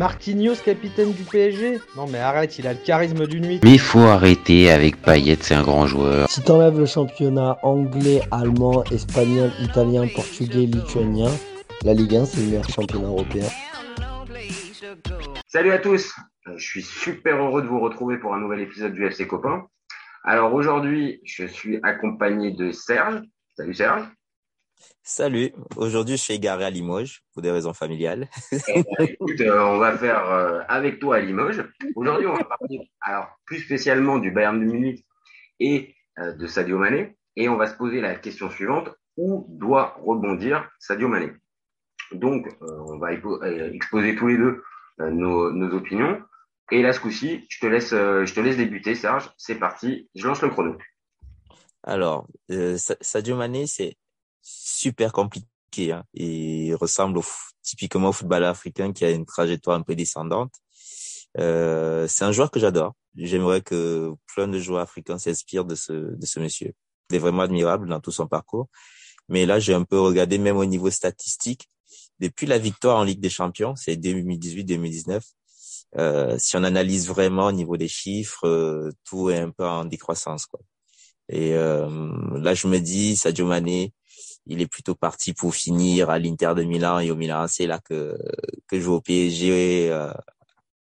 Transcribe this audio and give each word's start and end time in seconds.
Marquinhos, 0.00 0.54
capitaine 0.64 1.12
du 1.12 1.24
PSG 1.24 1.78
Non 1.94 2.06
mais 2.06 2.20
arrête, 2.20 2.58
il 2.58 2.66
a 2.66 2.72
le 2.72 2.78
charisme 2.78 3.26
d'une 3.26 3.44
nuit. 3.44 3.60
Mais 3.62 3.72
il 3.72 3.78
faut 3.78 3.98
arrêter 3.98 4.70
avec 4.70 4.96
Payet, 5.02 5.36
c'est 5.38 5.54
un 5.54 5.62
grand 5.62 5.86
joueur. 5.86 6.26
Si 6.30 6.42
t'enlèves 6.42 6.78
le 6.78 6.86
championnat 6.86 7.58
anglais, 7.62 8.22
allemand, 8.30 8.82
espagnol, 8.84 9.50
italien, 9.60 10.08
portugais, 10.14 10.64
lituanien, 10.64 11.28
la 11.84 11.92
Ligue 11.92 12.16
1 12.16 12.24
c'est 12.24 12.40
le 12.40 12.46
meilleur 12.46 12.66
championnat 12.70 13.08
européen. 13.08 13.44
Salut 15.48 15.72
à 15.72 15.78
tous, 15.78 16.14
je 16.46 16.64
suis 16.64 16.82
super 16.82 17.36
heureux 17.36 17.60
de 17.60 17.68
vous 17.68 17.80
retrouver 17.80 18.16
pour 18.16 18.32
un 18.32 18.40
nouvel 18.40 18.60
épisode 18.60 18.94
du 18.94 19.04
FC 19.04 19.26
Copain. 19.26 19.66
Alors 20.24 20.54
aujourd'hui, 20.54 21.20
je 21.26 21.44
suis 21.44 21.78
accompagné 21.82 22.52
de 22.52 22.70
Serge. 22.70 23.20
Salut 23.54 23.74
Serge. 23.74 24.04
Salut, 25.12 25.50
aujourd'hui 25.76 26.16
je 26.16 26.22
suis 26.22 26.34
égaré 26.34 26.64
à 26.64 26.70
Limoges 26.70 27.24
pour 27.32 27.42
des 27.42 27.50
raisons 27.50 27.74
familiales. 27.74 28.28
Eh 28.68 28.84
ben, 28.84 29.06
écoute, 29.08 29.40
euh, 29.40 29.60
on 29.64 29.78
va 29.78 29.98
faire 29.98 30.30
euh, 30.30 30.60
avec 30.68 31.00
toi 31.00 31.16
à 31.16 31.20
Limoges. 31.20 31.64
Aujourd'hui, 31.96 32.28
on 32.28 32.34
va 32.34 32.44
parler 32.44 32.88
alors 33.00 33.26
plus 33.44 33.58
spécialement 33.58 34.18
du 34.18 34.30
Bayern 34.30 34.60
de 34.60 34.64
Munich 34.64 35.04
et 35.58 35.96
euh, 36.20 36.32
de 36.34 36.46
Sadio 36.46 36.78
Mané 36.78 37.16
et 37.34 37.48
on 37.48 37.56
va 37.56 37.66
se 37.66 37.74
poser 37.74 38.00
la 38.00 38.14
question 38.14 38.50
suivante 38.50 38.90
où 39.16 39.46
doit 39.48 39.96
rebondir 40.00 40.70
Sadio 40.78 41.08
Mané? 41.08 41.32
Donc, 42.12 42.46
on 42.60 42.96
va 42.98 43.12
exposer 43.12 44.14
tous 44.14 44.28
les 44.28 44.38
deux 44.38 44.62
nos, 45.00 45.50
nos, 45.50 45.74
opinions. 45.74 46.22
Et 46.70 46.82
là, 46.82 46.92
ce 46.92 47.00
coup-ci, 47.00 47.46
je 47.48 47.58
te 47.58 47.66
laisse, 47.66 47.90
je 47.90 48.32
te 48.32 48.38
laisse 48.38 48.58
débuter, 48.58 48.94
Serge. 48.94 49.28
C'est 49.36 49.58
parti, 49.58 50.08
je 50.14 50.28
lance 50.28 50.40
le 50.40 50.50
chrono. 50.50 50.76
Alors, 51.82 52.28
Sadio 53.00 53.34
Mané, 53.34 53.66
c'est 53.66 53.96
super 54.42 55.12
compliqué. 55.12 55.92
Hein. 55.92 56.04
Il 56.14 56.74
ressemble 56.74 57.18
au, 57.18 57.24
typiquement 57.62 58.08
au 58.08 58.12
football 58.12 58.44
africain 58.44 58.92
qui 58.92 59.04
a 59.04 59.10
une 59.10 59.26
trajectoire 59.26 59.76
un 59.76 59.82
peu 59.82 59.94
descendante. 59.94 60.52
Euh, 61.38 62.06
c'est 62.08 62.24
un 62.24 62.32
joueur 62.32 62.50
que 62.50 62.60
j'adore. 62.60 62.94
J'aimerais 63.16 63.60
que 63.60 64.12
plein 64.34 64.48
de 64.48 64.58
joueurs 64.58 64.82
africains 64.82 65.18
s'inspirent 65.18 65.64
de 65.64 65.74
ce, 65.74 65.92
de 65.92 66.26
ce 66.26 66.40
monsieur. 66.40 66.72
Il 67.10 67.16
est 67.16 67.18
vraiment 67.18 67.42
admirable 67.42 67.88
dans 67.88 68.00
tout 68.00 68.12
son 68.12 68.26
parcours. 68.26 68.68
Mais 69.28 69.46
là, 69.46 69.58
j'ai 69.60 69.74
un 69.74 69.84
peu 69.84 69.98
regardé 70.00 70.38
même 70.38 70.56
au 70.56 70.64
niveau 70.64 70.90
statistique. 70.90 71.68
Depuis 72.18 72.46
la 72.46 72.58
victoire 72.58 72.98
en 72.98 73.04
Ligue 73.04 73.20
des 73.20 73.30
Champions, 73.30 73.76
c'est 73.76 73.96
2018-2019. 73.96 75.22
Euh, 75.96 76.36
si 76.38 76.56
on 76.56 76.64
analyse 76.64 77.08
vraiment 77.08 77.46
au 77.46 77.52
niveau 77.52 77.76
des 77.76 77.88
chiffres, 77.88 78.46
euh, 78.46 78.90
tout 79.04 79.30
est 79.30 79.38
un 79.38 79.50
peu 79.50 79.66
en 79.66 79.84
décroissance. 79.84 80.46
Quoi. 80.46 80.60
Et 81.28 81.54
euh, 81.54 81.88
là, 82.38 82.54
je 82.54 82.66
me 82.66 82.78
dis, 82.78 83.16
Sadio 83.16 83.46
Mané, 83.46 83.92
il 84.46 84.60
est 84.60 84.66
plutôt 84.66 84.94
parti 84.94 85.32
pour 85.32 85.54
finir 85.54 86.10
à 86.10 86.18
l'Inter 86.18 86.52
de 86.56 86.64
Milan 86.64 87.00
et 87.00 87.10
au 87.10 87.16
Milan. 87.16 87.46
C'est 87.48 87.66
là 87.66 87.78
que 87.78 88.16
que 88.66 88.80
joue 88.80 88.94
au 88.94 89.00
PSG, 89.00 89.90
euh, 89.90 90.12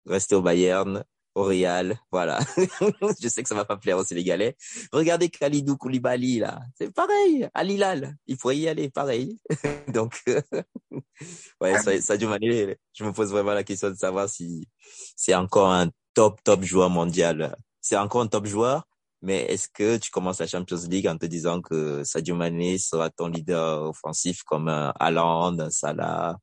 rester 0.06 0.36
au 0.36 0.42
Bayern, 0.42 1.04
au 1.36 1.44
Real, 1.44 1.98
voilà. 2.12 2.40
je 3.22 3.28
sais 3.28 3.44
que 3.44 3.50
ça 3.50 3.56
va 3.56 3.66
pas 3.66 3.78
plaire 3.78 3.98
aux 3.98 4.04
Sénégalais. 4.04 4.56
Regardez 4.92 5.30
Khalidou 5.30 5.78
Koulibaly 5.78 6.40
là, 6.40 6.60
c'est 6.78 6.94
pareil. 6.94 7.48
À 7.54 7.64
Lilal, 7.64 8.16
il 8.28 8.38
pourrait 8.38 8.58
y 8.58 8.68
aller, 8.68 8.90
pareil. 8.90 9.40
Donc, 9.88 10.22
ouais, 11.62 12.02
Sadio 12.02 12.30
Mané, 12.30 12.78
je 12.94 13.04
me 13.04 13.14
pose 13.14 13.32
vraiment 13.32 13.54
la 13.54 13.64
question 13.64 13.90
de 13.90 13.96
savoir 13.96 14.30
si 14.30 14.68
c'est 15.16 15.36
encore 15.36 15.72
un 15.72 15.90
top 16.14 16.44
top 16.44 16.64
joueur 16.64 16.90
mondial. 16.90 17.56
C'est 17.82 17.98
encore 17.98 18.22
un 18.22 18.28
top 18.28 18.46
joueur, 18.46 18.88
mais 19.22 19.44
est-ce 19.46 19.68
que 19.70 19.98
tu 19.98 20.12
commences 20.12 20.40
la 20.40 20.48
Champions 20.48 20.88
League 20.88 21.08
en 21.08 21.18
te 21.18 21.26
disant 21.26 21.62
que 21.62 22.04
Sadio 22.04 22.36
Mané 22.36 22.78
sera 22.78 23.10
ton 23.10 23.28
leader 23.28 23.84
offensif 23.90 24.44
comme 24.44 24.70
un 24.70 24.94
Haaland, 25.00 25.60
un 25.60 25.70
Salah 25.70 26.38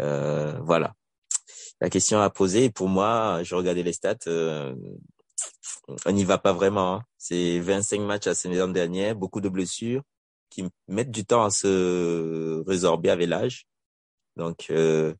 euh, 0.00 0.58
Voilà. 0.62 0.94
La 1.80 1.88
question 1.88 2.20
à 2.20 2.28
poser. 2.28 2.70
Pour 2.70 2.88
moi, 2.88 3.42
je 3.42 3.54
regardais 3.54 3.82
les 3.82 3.94
stats. 3.94 4.16
Euh, 4.26 4.74
on 6.04 6.12
n'y 6.12 6.24
va 6.24 6.36
pas 6.36 6.52
vraiment. 6.52 6.96
Hein. 6.96 7.02
C'est 7.16 7.58
25 7.60 8.00
matchs 8.02 8.26
à 8.26 8.34
saison 8.34 8.68
dernière, 8.68 9.16
beaucoup 9.16 9.40
de 9.40 9.48
blessures 9.48 10.02
qui 10.50 10.64
mettent 10.88 11.10
du 11.10 11.24
temps 11.24 11.44
à 11.44 11.50
se 11.50 12.62
résorber 12.66 13.08
avec 13.08 13.28
l'âge. 13.28 13.66
Donc, 14.36 14.66
euh, 14.70 15.14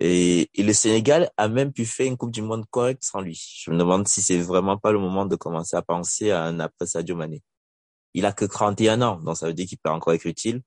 et, 0.00 0.50
le 0.56 0.72
Sénégal 0.72 1.30
a 1.36 1.48
même 1.48 1.72
pu 1.72 1.86
faire 1.86 2.06
une 2.06 2.16
Coupe 2.16 2.32
du 2.32 2.42
Monde 2.42 2.64
correcte 2.70 3.04
sans 3.04 3.20
lui. 3.20 3.40
Je 3.62 3.70
me 3.70 3.78
demande 3.78 4.08
si 4.08 4.22
c'est 4.22 4.38
vraiment 4.38 4.76
pas 4.78 4.92
le 4.92 4.98
moment 4.98 5.26
de 5.26 5.36
commencer 5.36 5.76
à 5.76 5.82
penser 5.82 6.30
à 6.30 6.42
un 6.44 6.60
après 6.60 6.86
Sadio 6.86 7.16
Mané. 7.16 7.42
Il 8.14 8.26
a 8.26 8.32
que 8.32 8.44
31 8.44 9.02
ans, 9.02 9.20
donc 9.20 9.36
ça 9.36 9.46
veut 9.46 9.54
dire 9.54 9.66
qu'il 9.66 9.78
peut 9.78 9.90
encore 9.90 10.12
être 10.12 10.26
utile. 10.26 10.62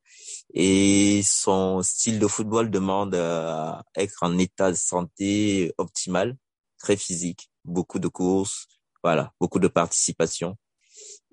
Et 0.54 1.22
son 1.24 1.82
style 1.82 2.20
de 2.20 2.28
football 2.28 2.70
demande 2.70 3.16
à 3.16 3.84
être 3.96 4.18
en 4.22 4.38
état 4.38 4.72
de 4.72 4.76
santé 4.78 5.74
optimal, 5.78 6.36
très 6.78 6.98
physique, 6.98 7.50
beaucoup 7.64 8.00
de 8.00 8.08
courses, 8.08 8.68
voilà, 9.04 9.34
beaucoup 9.40 9.60
de 9.60 9.68
participation. 9.68 10.58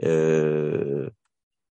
Euh, 0.04 1.10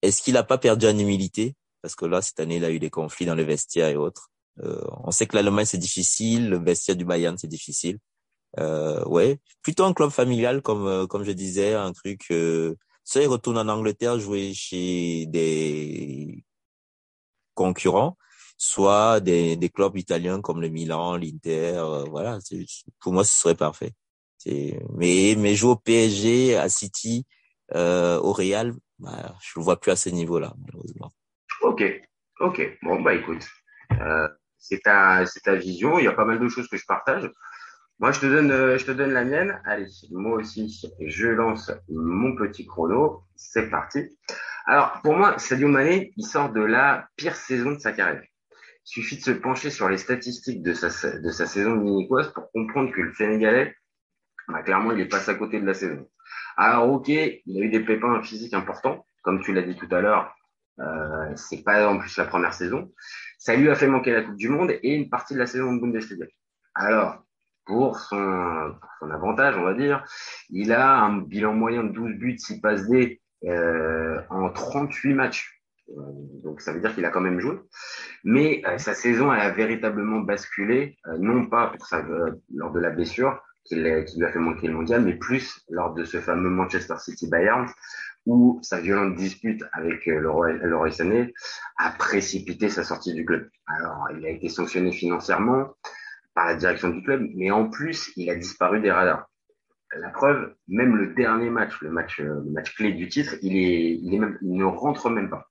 Est-ce 0.01 0.21
qu'il 0.21 0.37
a 0.37 0.43
pas 0.43 0.57
perdu 0.57 0.87
en 0.87 0.97
humilité? 0.97 1.55
Parce 1.81 1.95
que 1.95 2.05
là, 2.05 2.21
cette 2.21 2.39
année, 2.39 2.57
il 2.57 2.65
a 2.65 2.71
eu 2.71 2.79
des 2.79 2.89
conflits 2.89 3.25
dans 3.25 3.35
le 3.35 3.43
vestiaire 3.43 3.89
et 3.89 3.95
autres. 3.95 4.31
Euh, 4.63 4.81
on 5.03 5.11
sait 5.11 5.27
que 5.27 5.35
l'Allemagne 5.35 5.65
c'est 5.65 5.77
difficile, 5.77 6.49
le 6.49 6.57
vestiaire 6.57 6.95
du 6.95 7.05
Bayern 7.05 7.37
c'est 7.37 7.47
difficile. 7.47 7.99
Euh, 8.59 9.03
ouais, 9.05 9.39
plutôt 9.61 9.85
un 9.85 9.93
club 9.93 10.09
familial 10.09 10.61
comme 10.61 10.87
euh, 10.87 11.07
comme 11.07 11.23
je 11.23 11.31
disais, 11.31 11.73
un 11.73 11.93
truc. 11.93 12.27
Euh, 12.31 12.75
soit 13.03 13.21
il 13.21 13.27
retourne 13.27 13.57
en 13.57 13.67
Angleterre 13.67 14.19
jouer 14.19 14.53
chez 14.53 15.25
des 15.27 16.43
concurrents, 17.53 18.17
soit 18.57 19.19
des, 19.19 19.55
des 19.55 19.69
clubs 19.69 19.97
italiens 19.97 20.41
comme 20.41 20.61
le 20.61 20.69
Milan, 20.69 21.15
l'Inter. 21.15 21.75
Euh, 21.77 22.03
voilà, 22.09 22.39
pour 22.99 23.13
moi 23.13 23.23
ce 23.23 23.39
serait 23.39 23.55
parfait. 23.55 23.93
Mais 24.95 25.35
mais 25.37 25.55
jouer 25.55 25.71
au 25.71 25.75
PSG, 25.75 26.57
à 26.57 26.67
City, 26.67 27.25
euh, 27.75 28.19
au 28.19 28.33
Real, 28.33 28.73
bah, 28.99 29.35
je 29.41 29.59
le 29.59 29.63
vois 29.63 29.79
plus 29.79 29.91
à 29.91 29.95
ce 29.95 30.09
niveau-là 30.09 30.53
malheureusement. 30.65 31.11
Ok, 31.61 31.83
ok. 32.39 32.77
Bon 32.83 33.01
bah 33.01 33.13
écoute. 33.13 33.45
C'est 34.61 34.79
ta, 34.83 35.25
c'est 35.25 35.41
ta 35.41 35.55
vision. 35.55 35.99
Il 35.99 36.05
y 36.05 36.07
a 36.07 36.13
pas 36.13 36.25
mal 36.25 36.39
de 36.39 36.47
choses 36.47 36.69
que 36.69 36.77
je 36.77 36.85
partage. 36.85 37.29
Moi, 37.99 38.11
je 38.11 38.19
te 38.19 38.25
donne, 38.25 38.51
euh, 38.51 38.77
je 38.77 38.85
te 38.85 38.91
donne 38.91 39.11
la 39.11 39.25
mienne. 39.25 39.61
Allez, 39.65 39.85
moi 40.11 40.37
aussi, 40.37 40.81
je 40.99 41.27
lance 41.27 41.71
mon 41.89 42.35
petit 42.35 42.65
chrono. 42.65 43.23
C'est 43.35 43.69
parti. 43.69 44.17
Alors, 44.65 45.01
pour 45.03 45.15
moi, 45.15 45.37
Sadio 45.37 45.67
Mané, 45.67 46.13
il 46.15 46.25
sort 46.25 46.51
de 46.51 46.61
la 46.61 47.07
pire 47.15 47.35
saison 47.35 47.71
de 47.71 47.79
sa 47.79 47.91
carrière. 47.91 48.23
Il 48.23 48.89
suffit 48.89 49.17
de 49.17 49.21
se 49.21 49.31
pencher 49.31 49.69
sur 49.69 49.89
les 49.89 49.97
statistiques 49.97 50.63
de 50.63 50.73
sa, 50.73 51.19
de 51.19 51.29
sa 51.29 51.45
saison 51.45 51.79
pour 51.79 52.51
comprendre 52.51 52.91
que 52.91 53.01
le 53.01 53.13
Sénégalais, 53.13 53.75
bah, 54.47 54.63
clairement, 54.63 54.91
il 54.91 54.99
est 54.99 55.07
passé 55.07 55.31
à 55.31 55.35
côté 55.35 55.59
de 55.59 55.65
la 55.65 55.73
saison. 55.73 56.09
Alors, 56.57 56.91
ok, 56.91 57.07
il 57.07 57.61
a 57.61 57.65
eu 57.65 57.69
des 57.69 57.81
pépins 57.81 58.21
physiques 58.23 58.53
importants, 58.53 59.05
comme 59.23 59.41
tu 59.41 59.53
l'as 59.53 59.61
dit 59.61 59.75
tout 59.75 59.87
à 59.91 60.01
l'heure. 60.01 60.35
Euh, 60.79 61.31
c'est 61.35 61.63
pas 61.63 61.87
en 61.87 61.99
plus 61.99 62.17
la 62.17 62.25
première 62.25 62.53
saison. 62.53 62.91
Ça 63.41 63.55
lui 63.55 63.71
a 63.71 63.75
fait 63.75 63.87
manquer 63.87 64.11
la 64.11 64.21
Coupe 64.21 64.35
du 64.35 64.49
Monde 64.49 64.69
et 64.69 64.93
une 64.93 65.09
partie 65.09 65.33
de 65.33 65.39
la 65.39 65.47
saison 65.47 65.73
de 65.73 65.81
Bundesliga. 65.81 66.27
Alors, 66.75 67.25
pour 67.65 67.99
son, 67.99 68.75
son 68.99 69.09
avantage, 69.09 69.57
on 69.57 69.63
va 69.63 69.73
dire, 69.73 70.05
il 70.51 70.71
a 70.71 70.99
un 70.99 71.17
bilan 71.17 71.53
moyen 71.53 71.83
de 71.83 71.91
12 71.91 72.17
buts, 72.19 72.37
6 72.37 72.61
passes 72.61 72.87
D 72.87 73.19
euh, 73.45 74.21
en 74.29 74.51
38 74.51 75.15
matchs. 75.15 75.59
Euh, 75.89 76.01
donc 76.43 76.61
ça 76.61 76.71
veut 76.71 76.81
dire 76.81 76.93
qu'il 76.93 77.03
a 77.03 77.09
quand 77.09 77.19
même 77.19 77.39
joué. 77.39 77.57
Mais 78.23 78.61
euh, 78.67 78.77
sa 78.77 78.93
saison 78.93 79.33
elle 79.33 79.41
a 79.41 79.49
véritablement 79.49 80.19
basculé, 80.19 80.99
euh, 81.07 81.17
non 81.17 81.47
pas 81.47 81.69
pour 81.69 81.87
sa, 81.87 82.05
lors 82.53 82.71
de 82.71 82.79
la 82.79 82.91
blessure 82.91 83.41
qui, 83.63 83.75
lui 83.75 84.25
a 84.25 84.31
fait 84.31 84.39
manquer 84.39 84.67
le 84.67 84.73
mondial, 84.73 85.03
mais 85.03 85.15
plus 85.15 85.61
lors 85.69 85.93
de 85.93 86.03
ce 86.03 86.19
fameux 86.19 86.49
Manchester 86.49 86.95
City 86.99 87.27
Bayern 87.29 87.67
où 88.25 88.59
sa 88.61 88.79
violente 88.79 89.15
dispute 89.15 89.63
avec 89.73 90.07
euh, 90.07 90.19
le 90.19 90.29
Roy, 90.29 90.53
le 90.53 90.91
Sané 90.91 91.33
a 91.77 91.91
précipité 91.91 92.69
sa 92.69 92.83
sortie 92.83 93.13
du 93.13 93.25
club. 93.25 93.49
Alors, 93.67 94.09
il 94.15 94.25
a 94.25 94.29
été 94.29 94.49
sanctionné 94.49 94.91
financièrement 94.91 95.73
par 96.35 96.45
la 96.45 96.55
direction 96.55 96.89
du 96.89 97.01
club, 97.03 97.27
mais 97.35 97.51
en 97.51 97.69
plus, 97.69 98.11
il 98.15 98.29
a 98.29 98.35
disparu 98.35 98.79
des 98.79 98.91
radars. 98.91 99.27
La 99.97 100.09
preuve, 100.09 100.53
même 100.67 100.95
le 100.95 101.13
dernier 101.13 101.49
match, 101.49 101.81
le 101.81 101.89
match, 101.89 102.21
euh, 102.21 102.41
clé 102.77 102.93
du 102.93 103.09
titre, 103.09 103.35
il 103.41 103.55
il 103.55 104.19
ne 104.41 104.63
rentre 104.63 105.09
même 105.09 105.29
pas. 105.29 105.47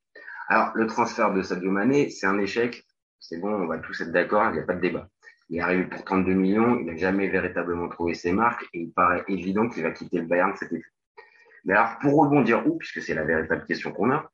Alors, 0.49 0.73
le 0.75 0.87
transfert 0.87 1.33
de 1.35 1.43
Sadio 1.43 1.71
Mané, 1.71 2.09
c'est 2.11 2.27
un 2.27 2.39
échec. 2.39 2.85
C'est 3.19 3.39
bon, 3.39 3.53
on 3.53 3.67
va 3.67 3.79
tous 3.79 4.01
être 4.01 4.13
d'accord, 4.13 4.49
il 4.49 4.55
n'y 4.55 4.61
a 4.61 4.63
pas 4.63 4.75
de 4.75 4.81
débat. 4.81 5.09
Il 5.51 5.59
est 5.59 5.61
arrivé 5.61 5.85
pour 5.85 6.05
32 6.05 6.33
millions, 6.33 6.79
il 6.79 6.87
n'a 6.87 6.97
jamais 6.97 7.29
véritablement 7.29 7.89
trouvé 7.89 8.15
ses 8.15 8.33
marques 8.33 8.69
et 8.73 8.83
il 8.83 8.93
paraît 8.93 9.25
évident 9.29 9.69
qu'il 9.69 9.83
va 9.83 9.91
quitter 9.91 10.19
le 10.19 10.27
Bayern 10.27 10.55
cet 10.57 10.73
été. 10.73 10.85
Mais 11.65 11.75
alors, 11.75 11.99
pour 11.99 12.15
rebondir 12.15 12.67
où, 12.67 12.79
puisque 12.79 13.03
c'est 13.03 13.15
la 13.15 13.25
véritable 13.25 13.65
question 13.67 13.93
qu'on 13.93 14.11
a, 14.13 14.31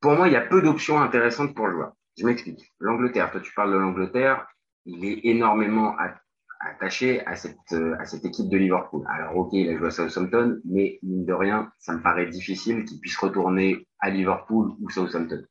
pour 0.00 0.12
moi, 0.14 0.26
il 0.26 0.32
y 0.32 0.36
a 0.36 0.40
peu 0.40 0.60
d'options 0.60 1.00
intéressantes 1.00 1.54
pour 1.54 1.68
le 1.68 1.74
joueur. 1.74 1.92
Je 2.18 2.26
m'explique. 2.26 2.72
L'Angleterre, 2.80 3.30
toi 3.30 3.40
tu 3.40 3.54
parles 3.54 3.72
de 3.72 3.78
l'Angleterre, 3.78 4.46
il 4.84 5.04
est 5.04 5.20
énormément 5.24 5.96
attaché 6.60 7.24
à 7.26 7.36
cette, 7.36 7.72
à 7.98 8.04
cette 8.04 8.24
équipe 8.24 8.48
de 8.48 8.56
Liverpool. 8.56 9.04
Alors 9.08 9.36
ok, 9.36 9.52
il 9.52 9.70
a 9.70 9.78
joué 9.78 9.86
à 9.86 9.90
Southampton, 9.90 10.60
mais 10.64 10.98
mine 11.02 11.24
de 11.24 11.32
rien, 11.32 11.72
ça 11.78 11.94
me 11.94 12.02
paraît 12.02 12.26
difficile 12.26 12.84
qu'il 12.84 13.00
puisse 13.00 13.16
retourner 13.16 13.86
à 14.00 14.10
Liverpool 14.10 14.72
ou 14.80 14.90
Southampton. 14.90 15.44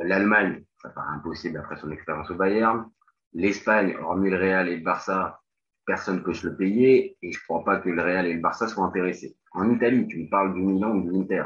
L'Allemagne, 0.00 0.64
ça 0.82 0.88
paraît 0.88 1.14
impossible 1.14 1.58
après 1.58 1.76
son 1.76 1.90
expérience 1.90 2.30
au 2.30 2.34
Bayern. 2.34 2.88
l'Espagne, 3.32 3.96
hormis 4.00 4.30
le 4.30 4.36
Real 4.36 4.68
et 4.68 4.76
le 4.76 4.82
Barça, 4.82 5.40
personne 5.86 6.16
ne 6.16 6.22
peut 6.22 6.34
se 6.34 6.46
le 6.46 6.56
payer 6.56 7.16
et 7.22 7.32
je 7.32 7.42
crois 7.44 7.64
pas 7.64 7.78
que 7.78 7.88
le 7.88 8.02
Real 8.02 8.26
et 8.26 8.34
le 8.34 8.40
Barça 8.40 8.68
soient 8.68 8.84
intéressés. 8.84 9.36
En 9.52 9.70
Italie, 9.70 10.06
tu 10.06 10.18
me 10.18 10.28
parles 10.28 10.54
du 10.54 10.60
Milan 10.60 10.96
ou 10.96 11.02
de 11.06 11.12
l'Inter, 11.12 11.44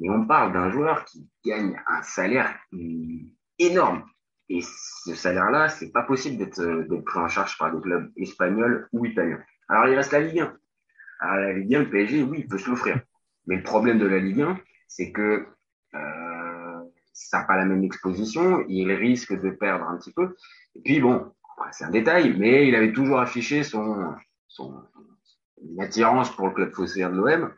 mais 0.00 0.10
on 0.10 0.26
parle 0.26 0.52
d'un 0.52 0.70
joueur 0.70 1.04
qui 1.04 1.28
gagne 1.44 1.80
un 1.86 2.02
salaire 2.02 2.58
énorme. 3.58 4.04
Et 4.48 4.60
ce 4.62 5.14
salaire-là, 5.14 5.68
c'est 5.68 5.90
pas 5.90 6.02
possible 6.02 6.36
d'être 6.36 7.02
pris 7.04 7.18
en 7.18 7.28
charge 7.28 7.56
par 7.56 7.74
des 7.74 7.80
clubs 7.80 8.10
espagnols 8.16 8.88
ou 8.92 9.06
italiens. 9.06 9.42
Alors 9.68 9.86
il 9.86 9.94
reste 9.94 10.12
la 10.12 10.20
Ligue 10.20 10.40
1. 10.40 10.56
Alors 11.20 11.36
la 11.36 11.52
Ligue 11.54 11.74
1, 11.74 11.78
le 11.80 11.90
PSG, 11.90 12.22
oui, 12.22 12.38
il 12.40 12.48
peut 12.48 12.58
se 12.58 12.68
l'offrir. 12.68 13.00
Mais 13.46 13.56
le 13.56 13.62
problème 13.62 13.98
de 13.98 14.06
la 14.06 14.18
Ligue 14.18 14.42
1, 14.42 14.58
c'est 14.88 15.12
que 15.12 15.22
euh, 15.22 15.46
ça 17.14 17.38
n'a 17.38 17.44
pas 17.44 17.56
la 17.56 17.64
même 17.64 17.84
exposition, 17.84 18.64
il 18.68 18.92
risque 18.92 19.32
de 19.40 19.50
perdre 19.50 19.86
un 19.86 19.96
petit 19.96 20.12
peu. 20.12 20.34
Et 20.74 20.80
puis 20.80 21.00
bon, 21.00 21.32
c'est 21.72 21.84
un 21.84 21.90
détail, 21.90 22.34
mais 22.36 22.68
il 22.68 22.74
avait 22.74 22.92
toujours 22.92 23.20
affiché 23.20 23.62
son, 23.62 24.12
son 24.48 24.74
une 25.62 25.80
attirance 25.80 26.30
pour 26.34 26.48
le 26.48 26.52
club 26.52 26.72
phocéen 26.72 27.10
de 27.10 27.16
l'OM. 27.16 27.50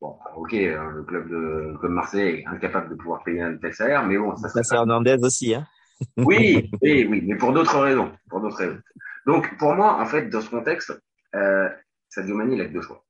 Bon, 0.00 0.18
ok, 0.36 0.52
hein, 0.52 0.90
le 0.94 1.02
club 1.04 1.30
de 1.30 1.88
Marseille 1.88 2.40
est 2.40 2.46
incapable 2.46 2.90
de 2.90 2.94
pouvoir 2.94 3.22
payer 3.22 3.40
un 3.40 3.56
tel 3.56 3.72
salaire, 3.72 4.04
mais 4.04 4.18
bon, 4.18 4.36
ça. 4.36 4.48
Ça 4.48 4.62
c'est 4.62 4.74
Hernandez 4.74 5.16
aussi, 5.22 5.54
hein. 5.54 5.66
oui, 6.18 6.70
oui, 6.82 7.06
oui, 7.08 7.22
mais 7.24 7.36
pour 7.36 7.52
d'autres 7.52 7.78
raisons, 7.78 8.12
pour 8.28 8.40
d'autres 8.40 8.56
raisons. 8.56 8.80
Donc 9.26 9.56
pour 9.58 9.74
moi, 9.74 10.00
en 10.00 10.04
fait, 10.04 10.28
dans 10.28 10.40
ce 10.40 10.50
contexte, 10.50 10.92
euh, 11.34 11.68
Sadio 12.08 12.34
Mane, 12.34 12.52
il 12.52 12.60
a 12.60 12.66
deux 12.66 12.82
choix. 12.82 13.04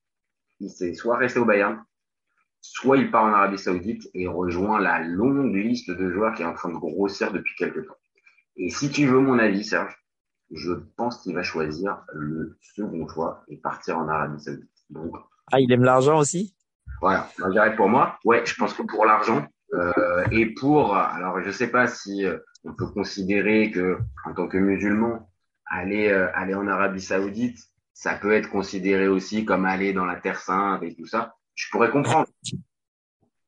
Il 0.61 0.71
sait 0.71 0.95
soit 0.95 1.17
rester 1.17 1.41
au 1.41 1.47
Bayern, 1.47 1.83
soit 2.67 2.97
il 2.97 3.11
part 3.11 3.25
en 3.25 3.33
Arabie 3.35 3.59
Saoudite 3.59 4.09
et 4.15 4.27
rejoint 4.27 4.81
la 4.81 5.01
longue 5.01 5.55
liste 5.55 5.91
de 5.91 6.11
joueurs 6.11 6.35
qui 6.35 6.43
est 6.43 6.47
en 6.47 6.55
train 6.55 6.71
de 6.71 6.79
grossir 6.79 7.31
depuis 7.31 7.55
quelques 7.57 7.87
temps. 7.87 7.97
Et 8.57 8.71
si 8.71 8.91
tu 8.91 9.07
veux 9.07 9.19
mon 9.19 9.39
avis, 9.39 9.65
Serge, 9.65 9.95
je 10.51 10.73
pense 10.97 11.23
qu'il 11.23 11.35
va 11.35 11.43
choisir 11.43 11.99
le 12.15 12.57
second 12.63 13.07
choix 13.07 13.45
et 13.49 13.59
partir 13.59 13.99
en 13.99 14.09
Arabie 14.09 14.43
Saoudite. 14.43 14.71
Donc, 14.89 15.15
ah, 15.53 15.61
il 15.61 15.71
aime 15.73 15.85
l'argent 15.85 16.19
aussi? 16.19 16.57
Voilà, 17.03 17.29
j'arrête 17.53 17.77
pour 17.77 17.91
moi. 17.91 18.19
Ouais, 18.25 18.47
je 18.47 18.55
pense 18.55 18.73
que 18.73 18.83
pour 18.83 19.05
l'argent 19.05 19.47
euh, 19.75 20.25
et 20.31 20.47
pour, 20.55 20.97
alors 20.97 21.43
je 21.43 21.51
sais 21.51 21.69
pas 21.69 21.87
si 21.87 22.25
euh, 22.25 22.39
on 22.65 22.73
peut 22.73 22.87
considérer 22.87 23.71
que 23.71 23.99
en 24.25 24.33
tant 24.33 24.49
que 24.49 24.57
musulman, 24.57 25.29
aller 25.67 26.09
euh, 26.09 26.31
aller 26.35 26.55
en 26.55 26.67
Arabie 26.67 27.03
Saoudite, 27.03 27.59
ça 27.93 28.15
peut 28.15 28.33
être 28.33 28.49
considéré 28.49 29.07
aussi 29.07 29.45
comme 29.45 29.67
aller 29.67 29.93
dans 29.93 30.07
la 30.07 30.17
Terre 30.17 30.41
Sainte 30.41 30.83
et 30.83 30.95
tout 30.95 31.07
ça. 31.07 31.35
Je 31.55 31.71
pourrais 31.71 31.91
comprendre. 31.91 32.29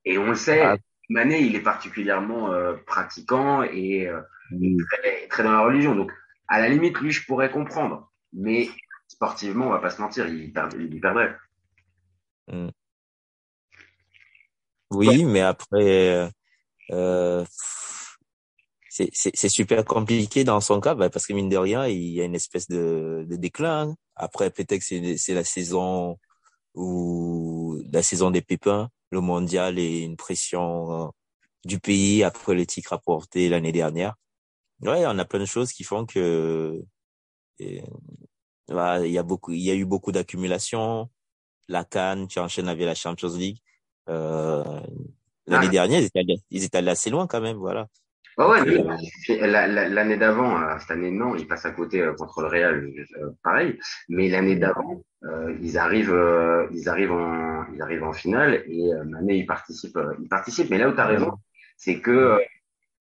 Et 0.05 0.19
on 0.19 0.27
le 0.27 0.35
sait, 0.35 0.63
ah. 0.63 0.77
Mané, 1.09 1.41
il 1.41 1.55
est 1.55 1.63
particulièrement 1.63 2.53
euh, 2.53 2.75
pratiquant 2.87 3.63
et 3.63 4.09
euh, 4.09 4.21
très, 4.51 5.29
très, 5.29 5.43
dans 5.43 5.53
la 5.53 5.61
religion. 5.61 5.95
Donc, 5.95 6.13
à 6.49 6.61
la 6.61 6.69
limite, 6.69 6.99
lui, 7.01 7.11
je 7.11 7.25
pourrais 7.27 7.51
comprendre. 7.51 8.13
Mais 8.33 8.69
sportivement, 9.09 9.67
on 9.67 9.71
va 9.71 9.79
pas 9.79 9.91
se 9.91 10.01
mentir, 10.01 10.29
il, 10.29 10.53
il 10.79 11.01
perdrait. 11.01 11.37
Hmm. 12.49 12.69
Oui, 14.93 15.25
mais 15.25 15.41
après, 15.41 16.31
euh, 16.91 17.45
c'est 18.89 19.49
super 19.49 19.85
compliqué 19.85 20.45
dans 20.45 20.61
son 20.61 20.81
cas 20.81 20.95
bah, 20.95 21.11
parce 21.11 21.27
que 21.27 21.33
mine 21.33 21.49
de 21.49 21.57
rien, 21.57 21.87
il 21.87 22.13
y 22.13 22.21
a 22.21 22.25
une 22.25 22.35
espèce 22.35 22.69
de, 22.69 23.27
de 23.29 23.37
déclin. 23.37 23.95
Après, 24.15 24.51
peut-être 24.51 24.79
que 24.79 25.17
c'est 25.17 25.35
la 25.35 25.45
saison 25.45 26.19
ou 26.77 27.83
la 27.93 28.03
saison 28.03 28.31
des 28.31 28.43
pépins, 28.43 28.91
le 29.11 29.21
mondial 29.21 29.79
et 29.79 30.01
une 30.01 30.17
pression 30.17 31.07
euh, 31.07 31.09
du 31.65 31.81
pays 31.81 32.23
après 32.23 32.55
le 32.55 32.67
titre 32.67 32.93
apporté 32.93 33.49
l'année 33.49 33.73
dernière. 33.73 34.15
Ouais, 34.83 35.05
on 35.07 35.19
a 35.19 35.25
plein 35.25 35.41
de 35.41 35.47
choses 35.47 35.73
qui 35.73 35.85
font 35.85 36.07
que 36.07 36.85
il 37.59 37.83
y 38.69 39.19
a 39.19 39.23
beaucoup, 39.23 39.53
il 39.53 39.63
y 39.63 39.71
a 39.71 39.75
eu 39.75 39.85
beaucoup 39.85 40.13
d'accumulation. 40.13 41.11
La 41.69 41.85
Cannes, 41.85 42.29
tu 42.29 42.39
enchaînes 42.39 42.69
avec 42.69 42.85
la 42.85 42.95
Champions 42.95 43.35
League. 43.35 43.59
Euh, 44.09 44.63
l'année 45.47 45.67
ah. 45.69 45.71
dernière, 45.71 46.01
ils 46.01 46.07
étaient, 46.07 46.21
allés, 46.21 46.43
ils 46.51 46.65
étaient 46.65 46.79
allés 46.79 46.91
assez 46.91 47.11
loin 47.11 47.27
quand 47.27 47.41
même, 47.41 47.57
voilà. 47.57 47.89
Ouais, 48.39 48.45
ouais, 48.45 49.89
l'année 49.89 50.19
d'avant, 50.19 50.61
euh, 50.61 50.79
cette 50.79 50.91
année 50.91 51.11
non, 51.11 51.37
ils 51.37 51.49
passent 51.49 51.65
à 51.65 51.71
côté 51.71 52.03
euh, 52.03 52.13
contre 52.13 52.43
le 52.43 52.49
Real, 52.49 52.87
euh, 53.23 53.31
pareil. 53.43 53.79
Mais 54.11 54.29
l'année 54.29 54.57
d'avant, 54.57 55.03
ils 55.61 55.79
arrivent, 55.79 56.69
ils 56.73 56.89
arrivent 56.89 57.13
en, 57.13 57.65
ils 57.73 57.81
arrivent 57.83 58.05
en 58.05 58.13
finale 58.13 58.63
et 58.67 58.93
Mané 59.07 59.39
il 59.39 59.47
participe, 59.47 59.99
il 60.21 60.29
participe. 60.29 60.71
Mais 60.71 60.79
là 60.79 60.89
où 60.89 60.93
tu 60.93 61.01
as 61.01 61.07
raison, 61.07 61.33
c'est 61.77 62.01
que 62.01 62.39